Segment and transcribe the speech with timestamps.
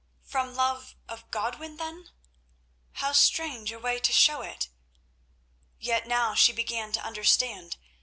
[0.23, 2.09] From love of Godwin then?
[2.93, 4.67] How strange a way to show it!
[5.77, 7.77] Yet now she began to understand.